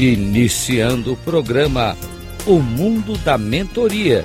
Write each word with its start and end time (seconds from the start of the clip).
Iniciando 0.00 1.14
o 1.14 1.16
programa 1.16 1.96
O 2.46 2.60
Mundo 2.60 3.18
da 3.18 3.36
Mentoria. 3.36 4.24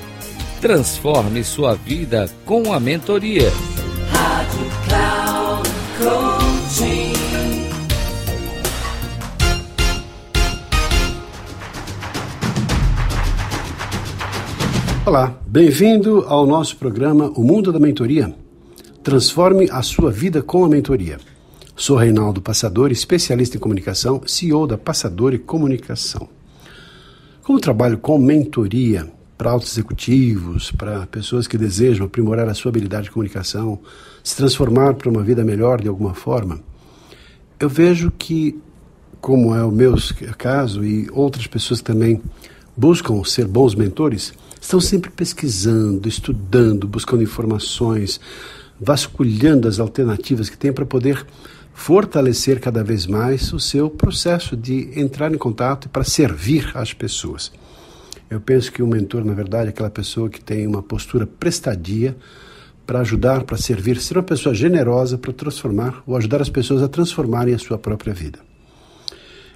Transforme 0.62 1.44
sua 1.44 1.74
vida 1.74 2.30
com 2.46 2.72
a 2.72 2.80
mentoria. 2.80 3.52
Rádio 4.12 4.70
Cloud 4.88 5.70
Coaching. 5.98 7.14
Olá, 15.08 15.36
bem-vindo 15.48 16.24
ao 16.28 16.46
nosso 16.46 16.78
programa 16.78 17.32
O 17.36 17.44
Mundo 17.44 17.74
da 17.74 17.80
Mentoria. 17.80 18.32
Transforme 19.02 19.68
a 19.72 19.82
sua 19.82 20.12
vida 20.12 20.44
com 20.44 20.64
a 20.64 20.70
mentoria. 20.70 21.18
Sou 21.76 21.98
Reinaldo 21.98 22.40
Passador, 22.40 22.92
especialista 22.92 23.58
em 23.58 23.60
comunicação, 23.60 24.22
CEO 24.28 24.68
da 24.68 24.78
Passador 24.78 25.34
e 25.34 25.40
Comunicação. 25.40 26.30
Como 27.42 27.60
trabalho 27.60 27.98
com 27.98 28.20
mentoria 28.20 29.12
para 29.36 29.50
altos 29.50 29.72
executivos, 29.72 30.72
para 30.72 31.08
pessoas 31.08 31.48
que 31.48 31.58
desejam 31.58 32.06
aprimorar 32.06 32.48
a 32.48 32.54
sua 32.54 32.70
habilidade 32.70 33.06
de 33.06 33.12
comunicação, 33.12 33.80
se 34.24 34.36
transformar 34.36 34.94
para 34.94 35.10
uma 35.10 35.24
vida 35.24 35.44
melhor 35.44 35.82
de 35.82 35.88
alguma 35.88 36.14
forma, 36.14 36.60
eu 37.60 37.68
vejo 37.68 38.12
que, 38.12 38.62
como 39.20 39.56
é 39.56 39.64
o 39.66 39.72
meu 39.72 39.96
caso 40.38 40.84
e 40.84 41.10
outras 41.12 41.48
pessoas 41.48 41.82
que 41.82 41.88
também 41.88 42.22
buscam 42.78 43.24
ser 43.24 43.48
bons 43.48 43.74
mentores, 43.74 44.32
estão 44.62 44.80
sempre 44.80 45.10
pesquisando, 45.10 46.08
estudando, 46.08 46.88
buscando 46.88 47.24
informações, 47.24 48.22
vasculhando 48.80 49.68
as 49.68 49.80
alternativas 49.80 50.50
que 50.50 50.58
têm 50.58 50.72
para 50.72 50.86
poder 50.86 51.26
fortalecer 51.74 52.60
cada 52.60 52.84
vez 52.84 53.06
mais 53.06 53.52
o 53.52 53.60
seu 53.60 53.90
processo 53.90 54.56
de 54.56 54.92
entrar 55.00 55.34
em 55.34 55.38
contato 55.38 55.90
para 55.90 56.04
servir 56.04 56.72
as 56.76 56.94
pessoas. 56.94 57.52
Eu 58.30 58.40
penso 58.40 58.72
que 58.72 58.82
o 58.82 58.88
mentor, 58.88 59.26
na 59.26 59.34
verdade, 59.34 59.68
é 59.68 59.70
aquela 59.70 59.90
pessoa 59.90 60.30
que 60.30 60.42
tem 60.42 60.66
uma 60.66 60.82
postura 60.82 61.28
prestadia 61.28 62.16
para 62.86 63.00
ajudar, 63.00 63.44
para 63.44 63.58
servir, 63.58 64.00
ser 64.00 64.18
uma 64.18 64.24
pessoa 64.24 64.54
generosa 64.54 65.18
para 65.18 65.32
transformar 65.32 66.04
ou 66.06 66.16
ajudar 66.18 66.42
as 66.42 66.50
pessoas 66.50 66.82
a 66.82 66.88
transformarem 66.88 67.54
a 67.54 67.60
sua 67.60 67.78
própria 67.78 68.14
vida. 68.14 68.40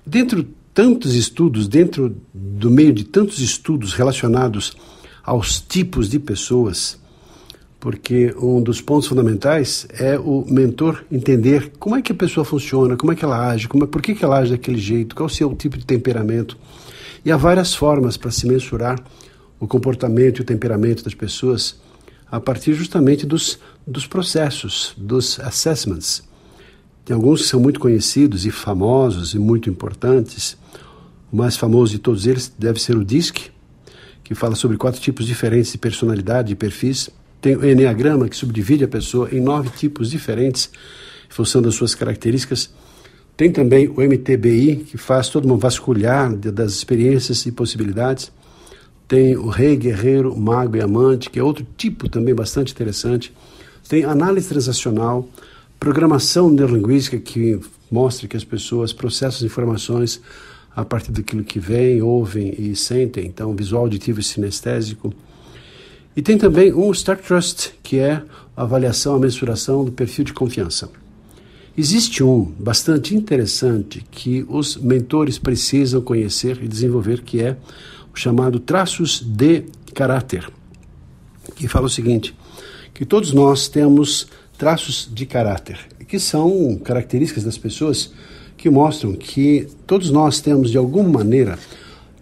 Dentro 0.06 0.44
de 0.44 0.50
tantos 0.73 1.16
estudos, 1.16 1.68
dentro 1.68 2.16
do 2.34 2.70
meio 2.70 2.94
de 2.94 3.04
tantos 3.04 3.40
estudos 3.40 3.94
relacionados 3.94 4.78
aos 5.23 5.60
tipos 5.60 6.08
de 6.10 6.20
pessoas, 6.20 7.00
porque 7.80 8.33
um 8.42 8.61
dos 8.61 8.81
pontos 8.81 9.08
fundamentais 9.08 9.88
é 10.00 10.17
o 10.17 10.45
mentor 10.47 11.06
entender 11.11 11.72
como 11.80 11.95
é 11.95 12.02
que 12.02 12.11
a 12.11 12.16
pessoa 12.16 12.44
funciona, 12.44 12.97
como 12.97 13.11
é 13.11 13.16
que 13.16 13.23
ela 13.23 13.50
age, 13.50 13.67
como 13.67 13.83
é, 13.83 13.88
por 13.88 14.02
que, 14.02 14.16
que 14.16 14.25
ela 14.25 14.39
age 14.39 14.52
daquele 14.52 14.80
jeito, 14.80 15.16
qual 15.16 15.28
o 15.28 15.30
seu 15.30 15.53
tipo 15.56 15.78
de 15.78 15.86
temperamento. 15.86 16.58
E 17.23 17.31
há 17.31 17.38
várias 17.38 17.75
formas 17.75 18.17
para 18.17 18.31
se 18.31 18.48
mensurar 18.48 19.00
o 19.59 19.67
comportamento 19.67 20.39
e 20.39 20.42
o 20.42 20.45
temperamento 20.45 21.03
das 21.03 21.14
pessoas 21.14 21.80
a 22.30 22.39
partir 22.39 22.73
justamente 22.73 23.25
dos, 23.25 23.59
dos 23.86 24.05
processos, 24.05 24.94
dos 24.98 25.39
assessments. 25.39 26.23
Tem 27.05 27.16
alguns 27.16 27.42
que 27.42 27.48
são 27.48 27.59
muito 27.59 27.80
conhecidos 27.80 28.45
e 28.45 28.52
famosos 28.52 29.33
e 29.33 29.39
muito 29.39 29.70
importantes. 29.70 30.58
O 31.31 31.38
mais 31.38 31.55
famoso 31.55 31.94
de 31.94 32.00
todos 32.00 32.28
eles 32.28 32.52
deve 32.58 32.81
ser 32.81 32.98
o 32.98 33.05
DISC, 33.05 33.50
que 34.23 34.36
fala 34.36 34.55
sobre 34.55 34.75
quatro 34.75 35.00
tipos 35.00 35.25
diferentes 35.25 35.72
de 35.72 35.78
personalidade 35.78 36.52
e 36.52 36.55
perfis. 36.55 37.09
Tem 37.48 37.56
o 37.56 37.66
Enneagrama, 37.66 38.28
que 38.28 38.36
subdivide 38.36 38.84
a 38.84 38.90
pessoa 38.90 39.30
em 39.31 39.40
nove 39.40 39.70
tipos 39.70 40.12
diferentes, 40.12 40.70
em 41.30 41.34
função 41.34 41.62
das 41.62 41.76
suas 41.76 41.95
características. 41.95 42.70
Tem 43.38 43.50
também 43.50 43.88
o 43.88 44.02
MTBI, 44.02 44.84
que 44.86 44.98
faz 44.98 45.30
todo 45.30 45.50
um 45.50 45.58
vasculhar 45.58 46.36
das 46.36 46.73
experiências 46.73 47.45
e 47.45 47.52
possibilidades. 47.54 48.33
Tem 49.08 49.38
o 49.38 49.48
Rei, 49.48 49.77
Guerreiro, 49.77 50.38
Mago 50.38 50.76
e 50.76 50.82
Amante, 50.82 51.30
que 51.30 51.39
é 51.39 51.42
outro 51.42 51.66
tipo 51.77 52.10
também 52.10 52.36
bastante 52.36 52.73
interessante. 52.73 53.33
Tem 53.88 54.04
análise 54.04 54.50
transacional, 54.50 55.26
programação 55.80 56.50
neurolinguística, 56.50 57.17
que 57.17 57.61
mostra 57.89 58.27
que 58.27 58.36
as 58.36 58.44
pessoas 58.44 58.92
processam 58.92 59.48
informações 59.48 60.20
a 60.76 60.83
partir 60.83 61.14
daquilo 61.14 61.45
que 61.45 61.61
veem, 61.61 62.02
ouvem 62.02 62.54
e 62.60 62.76
sentem, 62.76 63.26
então 63.26 63.55
visual, 63.55 63.83
auditivo 63.83 64.20
e 64.20 64.23
sinestésico. 64.23 65.14
E 66.17 66.22
tem 66.23 66.36
também 66.36 66.73
um 66.73 66.92
Star 66.92 67.20
Trust, 67.20 67.76
que 67.83 68.00
é 68.00 68.23
a 68.55 68.64
avaliação, 68.64 69.14
a 69.14 69.20
mensuração 69.20 69.86
do 69.86 69.92
perfil 69.92 70.26
de 70.26 70.33
confiança. 70.33 70.89
Existe 71.78 72.23
um 72.23 72.44
bastante 72.58 73.16
interessante 73.16 74.04
que 74.10 74.44
os 74.50 74.77
mentores 74.77 75.38
precisam 75.38 76.02
conhecer 76.02 76.58
e 76.64 76.67
desenvolver, 76.67 77.22
que 77.22 77.39
é 77.39 77.56
o 78.11 78.17
chamado 78.17 78.60
traços 78.60 79.22
de 79.23 79.66
caráter, 79.94 80.50
que 81.56 81.67
fala 81.67 81.86
o 81.86 81.89
seguinte, 81.89 82.36
que 82.95 83.06
todos 83.06 83.32
nós 83.32 83.67
temos 83.67 84.26
traços 84.58 85.08
de 85.14 85.23
caráter, 85.27 85.77
que 86.08 86.17
são 86.17 86.80
características 86.83 87.44
das 87.44 87.60
pessoas 87.60 88.11
que 88.58 88.72
mostram 88.72 89.14
que 89.14 89.67
todos 89.86 90.10
nós 90.10 90.42
temos 90.42 90.72
de 90.72 90.80
alguma 90.80 91.20
maneira 91.20 91.60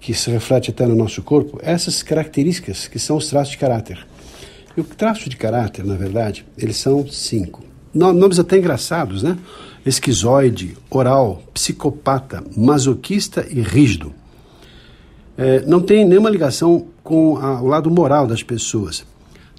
que 0.05 0.13
se 0.13 0.29
reflete 0.29 0.69
até 0.69 0.85
no 0.85 0.93
nosso 0.93 1.23
corpo, 1.23 1.57
essas 1.63 2.03
características 2.03 2.87
que 2.87 2.99
são 2.99 3.17
os 3.17 3.27
traços 3.27 3.53
de 3.53 3.57
caráter. 3.57 4.05
E 4.77 4.79
o 4.79 4.83
traço 4.83 5.27
de 5.27 5.35
caráter, 5.35 5.83
na 5.83 5.95
verdade, 5.95 6.45
eles 6.55 6.77
são 6.77 7.07
cinco. 7.07 7.63
Nomes 7.91 8.37
até 8.37 8.55
engraçados, 8.55 9.23
né? 9.23 9.35
Esquizoide, 9.83 10.77
oral, 10.91 11.41
psicopata, 11.51 12.43
masoquista 12.55 13.47
e 13.49 13.61
rígido. 13.61 14.13
É, 15.35 15.61
não 15.61 15.81
tem 15.81 16.05
nenhuma 16.05 16.29
ligação 16.29 16.85
com 17.03 17.37
a, 17.37 17.59
o 17.59 17.65
lado 17.65 17.89
moral 17.89 18.27
das 18.27 18.43
pessoas, 18.43 19.03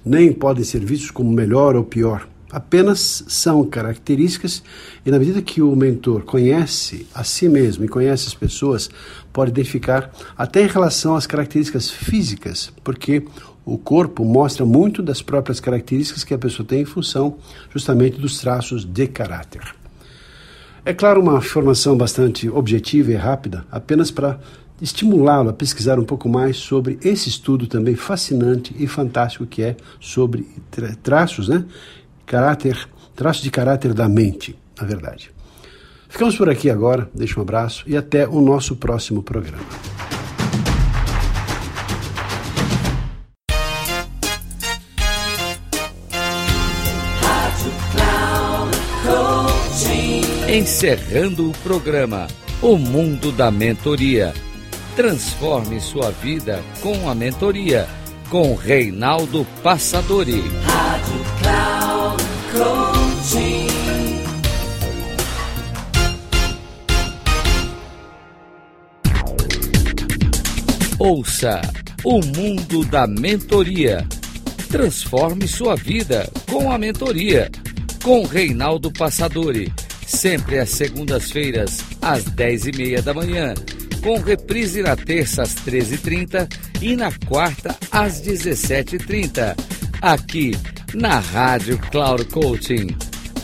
nem 0.05 0.31
podem 0.31 0.63
ser 0.63 0.79
vistos 0.79 1.11
como 1.11 1.29
melhor 1.29 1.75
ou 1.75 1.83
pior. 1.83 2.25
Apenas 2.49 3.25
são 3.27 3.65
características, 3.65 4.63
e 5.05 5.11
na 5.11 5.19
medida 5.19 5.41
que 5.41 5.61
o 5.61 5.75
mentor 5.75 6.23
conhece 6.23 7.05
a 7.13 7.23
si 7.23 7.49
mesmo 7.49 7.83
e 7.83 7.89
conhece 7.89 8.27
as 8.27 8.33
pessoas, 8.33 8.89
pode 9.33 9.51
identificar 9.51 10.11
até 10.37 10.63
em 10.63 10.67
relação 10.67 11.15
às 11.15 11.27
características 11.27 11.89
físicas, 11.89 12.71
porque 12.83 13.25
o 13.65 13.77
corpo 13.77 14.23
mostra 14.23 14.65
muito 14.65 15.03
das 15.03 15.21
próprias 15.21 15.59
características 15.59 16.23
que 16.23 16.33
a 16.33 16.37
pessoa 16.37 16.65
tem 16.65 16.81
em 16.81 16.85
função 16.85 17.37
justamente 17.69 18.17
dos 18.17 18.39
traços 18.39 18.85
de 18.85 19.07
caráter. 19.07 19.75
É 20.85 20.93
claro, 20.93 21.19
uma 21.19 21.41
formação 21.41 21.97
bastante 21.97 22.47
objetiva 22.47 23.11
e 23.11 23.15
rápida, 23.15 23.65
apenas 23.69 24.09
para 24.09 24.39
estimulá-lo 24.81 25.49
a 25.49 25.53
pesquisar 25.53 25.99
um 25.99 26.05
pouco 26.05 26.29
mais 26.29 26.55
sobre 26.55 26.97
esse 27.03 27.27
estudo 27.27 27.67
também 27.67 27.95
fascinante 27.95 28.73
e 28.79 28.87
fantástico 28.87 29.45
que 29.45 29.61
é 29.61 29.75
sobre 29.99 30.47
traços, 31.03 31.49
né? 31.49 31.65
Caráter, 32.27 32.77
traço 33.15 33.41
de 33.41 33.49
caráter 33.49 33.93
da 33.93 34.07
mente, 34.07 34.55
na 34.79 34.85
verdade. 34.85 35.31
Ficamos 36.09 36.37
por 36.37 36.49
aqui 36.49 36.69
agora, 36.69 37.09
deixo 37.13 37.39
um 37.39 37.43
abraço 37.43 37.83
e 37.87 37.97
até 37.97 38.27
o 38.27 38.39
nosso 38.39 38.75
próximo 38.75 39.23
programa. 39.23 39.63
Encerrando 50.49 51.49
o 51.49 51.53
programa 51.57 52.27
O 52.61 52.77
Mundo 52.77 53.31
da 53.31 53.51
Mentoria. 53.51 54.33
Transforme 54.95 55.79
sua 55.79 56.09
vida 56.09 56.63
com 56.81 57.09
a 57.09 57.13
mentoria 57.13 57.87
com 58.29 58.55
Reinaldo 58.55 59.45
Passadori. 59.61 60.41
Rádio 60.65 61.76
Ouça 71.07 71.61
o 72.03 72.19
mundo 72.19 72.83
da 72.83 73.07
mentoria. 73.07 74.05
Transforme 74.67 75.47
sua 75.47 75.73
vida 75.73 76.29
com 76.51 76.69
a 76.69 76.77
mentoria. 76.77 77.49
Com 78.03 78.25
Reinaldo 78.25 78.91
Passadori. 78.91 79.71
Sempre 80.05 80.59
às 80.59 80.71
segundas-feiras, 80.71 81.79
às 82.01 82.25
dez 82.25 82.65
e 82.65 82.73
meia 82.73 83.01
da 83.01 83.13
manhã. 83.13 83.53
Com 84.03 84.19
reprise 84.19 84.81
na 84.81 84.97
terça 84.97 85.43
às 85.43 85.53
treze 85.53 85.95
e 85.95 85.97
trinta 85.97 86.45
na 86.97 87.09
quarta 87.25 87.73
às 87.89 88.19
dezessete 88.19 88.97
e 88.97 88.99
trinta. 88.99 89.55
Aqui 90.01 90.57
na 90.93 91.19
Rádio 91.19 91.79
Cloud 91.89 92.25
Coaching. 92.25 92.87